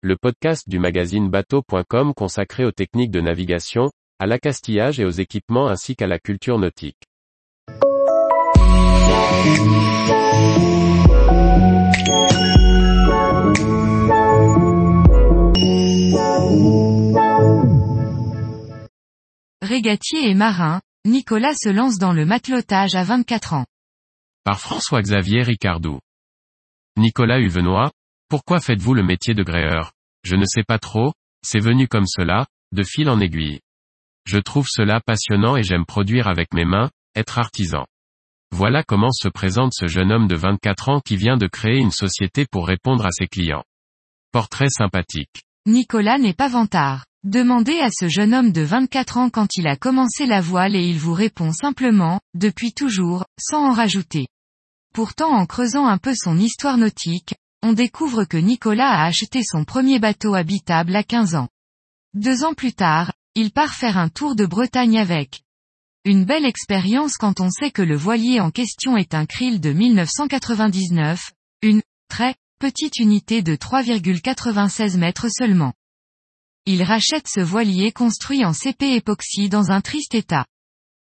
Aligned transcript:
le 0.00 0.16
podcast 0.16 0.68
du 0.68 0.78
magazine 0.78 1.28
bateau.com 1.28 2.14
consacré 2.14 2.64
aux 2.64 2.70
techniques 2.70 3.10
de 3.10 3.20
navigation, 3.20 3.90
à 4.20 4.26
l'accastillage 4.26 5.00
et 5.00 5.04
aux 5.04 5.10
équipements 5.10 5.66
ainsi 5.66 5.96
qu'à 5.96 6.06
la 6.06 6.20
culture 6.20 6.56
nautique. 6.56 7.02
Régatier 19.60 20.30
et 20.30 20.34
marin, 20.34 20.80
Nicolas 21.06 21.54
se 21.54 21.68
lance 21.68 21.98
dans 21.98 22.12
le 22.12 22.24
matelotage 22.24 22.94
à 22.94 23.02
24 23.02 23.54
ans. 23.54 23.66
Par 24.44 24.60
François-Xavier 24.60 25.42
Ricardou. 25.42 25.98
Nicolas 26.96 27.40
Huvenois, 27.40 27.90
pourquoi 28.28 28.60
faites-vous 28.60 28.94
le 28.94 29.02
métier 29.02 29.34
de 29.34 29.42
gréeur? 29.42 29.92
Je 30.22 30.36
ne 30.36 30.44
sais 30.44 30.62
pas 30.62 30.78
trop, 30.78 31.12
c'est 31.42 31.60
venu 31.60 31.88
comme 31.88 32.06
cela, 32.06 32.46
de 32.72 32.82
fil 32.82 33.08
en 33.08 33.20
aiguille. 33.20 33.60
Je 34.26 34.38
trouve 34.38 34.66
cela 34.68 35.00
passionnant 35.00 35.56
et 35.56 35.62
j'aime 35.62 35.86
produire 35.86 36.28
avec 36.28 36.52
mes 36.52 36.66
mains, 36.66 36.90
être 37.16 37.38
artisan. 37.38 37.86
Voilà 38.50 38.82
comment 38.82 39.10
se 39.12 39.28
présente 39.28 39.72
ce 39.74 39.86
jeune 39.86 40.12
homme 40.12 40.28
de 40.28 40.36
24 40.36 40.88
ans 40.90 41.00
qui 41.00 41.16
vient 41.16 41.38
de 41.38 41.46
créer 41.46 41.78
une 41.78 41.90
société 41.90 42.44
pour 42.50 42.66
répondre 42.66 43.06
à 43.06 43.10
ses 43.10 43.26
clients. 43.26 43.64
Portrait 44.32 44.68
sympathique. 44.68 45.42
Nicolas 45.66 46.18
n'est 46.18 46.34
pas 46.34 46.48
vantard. 46.48 47.06
Demandez 47.24 47.78
à 47.80 47.90
ce 47.90 48.08
jeune 48.08 48.34
homme 48.34 48.52
de 48.52 48.62
24 48.62 49.16
ans 49.16 49.30
quand 49.30 49.56
il 49.56 49.66
a 49.66 49.76
commencé 49.76 50.26
la 50.26 50.40
voile 50.40 50.76
et 50.76 50.86
il 50.86 50.98
vous 50.98 51.14
répond 51.14 51.52
simplement, 51.52 52.20
depuis 52.34 52.72
toujours, 52.72 53.24
sans 53.38 53.70
en 53.70 53.72
rajouter. 53.72 54.28
Pourtant 54.94 55.32
en 55.32 55.46
creusant 55.46 55.86
un 55.86 55.98
peu 55.98 56.12
son 56.14 56.38
histoire 56.38 56.78
nautique, 56.78 57.34
on 57.62 57.72
découvre 57.72 58.24
que 58.24 58.36
Nicolas 58.36 58.90
a 58.90 59.06
acheté 59.06 59.42
son 59.42 59.64
premier 59.64 59.98
bateau 59.98 60.34
habitable 60.34 60.94
à 60.94 61.02
15 61.02 61.34
ans. 61.34 61.48
Deux 62.14 62.44
ans 62.44 62.54
plus 62.54 62.72
tard, 62.72 63.12
il 63.34 63.50
part 63.50 63.74
faire 63.74 63.98
un 63.98 64.08
tour 64.08 64.36
de 64.36 64.46
Bretagne 64.46 64.98
avec. 64.98 65.42
Une 66.04 66.24
belle 66.24 66.46
expérience 66.46 67.16
quand 67.16 67.40
on 67.40 67.50
sait 67.50 67.70
que 67.70 67.82
le 67.82 67.96
voilier 67.96 68.40
en 68.40 68.50
question 68.50 68.96
est 68.96 69.14
un 69.14 69.26
krill 69.26 69.60
de 69.60 69.72
1999, 69.72 71.32
une, 71.62 71.82
très, 72.08 72.34
petite 72.58 72.98
unité 72.98 73.42
de 73.42 73.56
3,96 73.56 74.96
mètres 74.96 75.28
seulement. 75.28 75.74
Il 76.66 76.82
rachète 76.82 77.28
ce 77.28 77.40
voilier 77.40 77.92
construit 77.92 78.44
en 78.44 78.52
CP 78.52 78.94
époxy 78.94 79.48
dans 79.48 79.70
un 79.70 79.80
triste 79.80 80.14
état. 80.14 80.46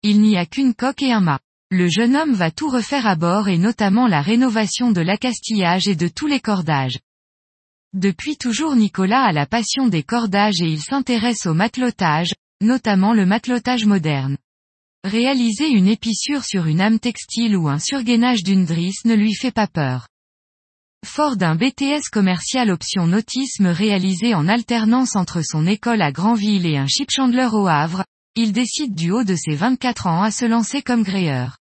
Il 0.02 0.20
n'y 0.20 0.36
a 0.36 0.46
qu'une 0.46 0.74
coque 0.74 1.02
et 1.02 1.12
un 1.12 1.20
mât. 1.20 1.40
Le 1.74 1.88
jeune 1.88 2.16
homme 2.16 2.34
va 2.34 2.50
tout 2.50 2.68
refaire 2.68 3.06
à 3.06 3.16
bord 3.16 3.48
et 3.48 3.56
notamment 3.56 4.06
la 4.06 4.20
rénovation 4.20 4.92
de 4.92 5.00
l'accastillage 5.00 5.88
et 5.88 5.96
de 5.96 6.06
tous 6.06 6.26
les 6.26 6.38
cordages. 6.38 6.98
Depuis 7.94 8.36
toujours 8.36 8.76
Nicolas 8.76 9.22
a 9.22 9.32
la 9.32 9.46
passion 9.46 9.88
des 9.88 10.02
cordages 10.02 10.60
et 10.60 10.66
il 10.66 10.82
s'intéresse 10.82 11.46
au 11.46 11.54
matelotage, 11.54 12.34
notamment 12.60 13.14
le 13.14 13.24
matelotage 13.24 13.86
moderne. 13.86 14.36
Réaliser 15.02 15.66
une 15.66 15.88
épissure 15.88 16.44
sur 16.44 16.66
une 16.66 16.82
âme 16.82 16.98
textile 16.98 17.56
ou 17.56 17.70
un 17.70 17.78
surgainage 17.78 18.42
d'une 18.42 18.66
drisse 18.66 19.06
ne 19.06 19.14
lui 19.14 19.32
fait 19.32 19.50
pas 19.50 19.66
peur. 19.66 20.08
Fort 21.06 21.38
d'un 21.38 21.54
BTS 21.54 22.10
commercial 22.12 22.70
option 22.70 23.06
nautisme 23.06 23.68
réalisé 23.68 24.34
en 24.34 24.46
alternance 24.46 25.16
entre 25.16 25.40
son 25.40 25.66
école 25.66 26.02
à 26.02 26.12
Granville 26.12 26.66
et 26.66 26.76
un 26.76 26.86
shipchandler 26.86 27.48
au 27.50 27.66
Havre, 27.66 28.04
il 28.36 28.52
décide 28.52 28.94
du 28.94 29.10
haut 29.10 29.24
de 29.24 29.36
ses 29.36 29.54
24 29.54 30.06
ans 30.06 30.22
à 30.22 30.30
se 30.30 30.44
lancer 30.44 30.82
comme 30.82 31.02
gréeur. 31.02 31.56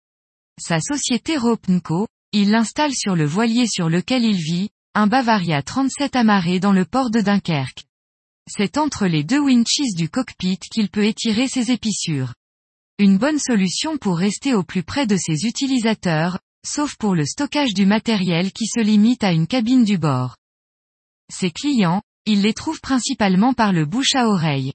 Sa 0.61 0.81
société 0.81 1.37
Ropnco, 1.37 2.09
il 2.33 2.51
l'installe 2.51 2.93
sur 2.93 3.15
le 3.15 3.25
voilier 3.25 3.69
sur 3.69 3.89
lequel 3.89 4.25
il 4.25 4.37
vit, 4.37 4.71
un 4.95 5.07
Bavaria 5.07 5.63
37 5.63 6.17
amarré 6.17 6.59
dans 6.59 6.73
le 6.73 6.85
port 6.85 7.11
de 7.11 7.21
Dunkerque. 7.21 7.85
C'est 8.51 8.77
entre 8.77 9.07
les 9.07 9.23
deux 9.23 9.39
winches 9.39 9.95
du 9.95 10.09
cockpit 10.09 10.59
qu'il 10.59 10.91
peut 10.91 11.05
étirer 11.05 11.47
ses 11.47 11.71
épissures. 11.71 12.35
Une 12.99 13.19
bonne 13.19 13.39
solution 13.39 13.99
pour 13.99 14.19
rester 14.19 14.55
au 14.55 14.65
plus 14.65 14.83
près 14.83 15.07
de 15.07 15.17
ses 15.17 15.47
utilisateurs, 15.47 16.41
sauf 16.67 16.97
pour 16.97 17.15
le 17.15 17.25
stockage 17.25 17.73
du 17.73 17.87
matériel 17.87 18.51
qui 18.51 18.67
se 18.67 18.81
limite 18.81 19.23
à 19.23 19.31
une 19.31 19.47
cabine 19.47 19.85
du 19.85 19.97
bord. 19.97 20.37
Ses 21.33 21.53
clients, 21.53 22.03
il 22.27 22.43
les 22.43 22.55
trouve 22.55 22.81
principalement 22.81 23.55
par 23.55 23.73
le 23.73 23.87
bouche 23.87 24.17
à 24.17 24.27
oreille. 24.27 24.73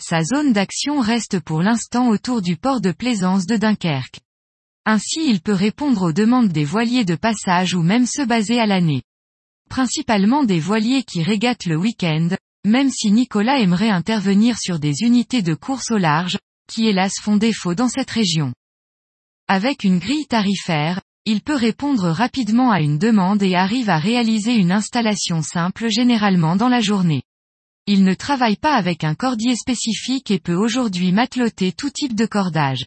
Sa 0.00 0.22
zone 0.22 0.52
d'action 0.52 1.00
reste 1.00 1.40
pour 1.40 1.60
l'instant 1.60 2.08
autour 2.08 2.40
du 2.40 2.56
port 2.56 2.80
de 2.80 2.92
plaisance 2.92 3.46
de 3.46 3.56
Dunkerque. 3.56 4.20
Ainsi 4.90 5.28
il 5.28 5.42
peut 5.42 5.52
répondre 5.52 6.00
aux 6.00 6.12
demandes 6.14 6.48
des 6.48 6.64
voiliers 6.64 7.04
de 7.04 7.14
passage 7.14 7.74
ou 7.74 7.82
même 7.82 8.06
ceux 8.06 8.24
basés 8.24 8.58
à 8.58 8.64
l'année. 8.64 9.02
Principalement 9.68 10.44
des 10.44 10.60
voiliers 10.60 11.02
qui 11.02 11.22
régatent 11.22 11.66
le 11.66 11.76
week-end, 11.76 12.30
même 12.66 12.88
si 12.88 13.10
Nicolas 13.10 13.60
aimerait 13.60 13.90
intervenir 13.90 14.56
sur 14.58 14.78
des 14.78 15.02
unités 15.02 15.42
de 15.42 15.52
course 15.52 15.90
au 15.90 15.98
large, 15.98 16.38
qui 16.72 16.86
hélas 16.86 17.12
font 17.20 17.36
défaut 17.36 17.74
dans 17.74 17.90
cette 17.90 18.10
région. 18.10 18.54
Avec 19.46 19.84
une 19.84 19.98
grille 19.98 20.26
tarifaire, 20.26 21.02
il 21.26 21.42
peut 21.42 21.54
répondre 21.54 22.08
rapidement 22.08 22.70
à 22.70 22.80
une 22.80 22.96
demande 22.96 23.42
et 23.42 23.56
arrive 23.56 23.90
à 23.90 23.98
réaliser 23.98 24.54
une 24.54 24.72
installation 24.72 25.42
simple 25.42 25.90
généralement 25.90 26.56
dans 26.56 26.70
la 26.70 26.80
journée. 26.80 27.24
Il 27.86 28.04
ne 28.04 28.14
travaille 28.14 28.56
pas 28.56 28.74
avec 28.74 29.04
un 29.04 29.14
cordier 29.14 29.54
spécifique 29.54 30.30
et 30.30 30.38
peut 30.38 30.56
aujourd'hui 30.56 31.12
mateloter 31.12 31.72
tout 31.72 31.90
type 31.90 32.14
de 32.14 32.24
cordage. 32.24 32.86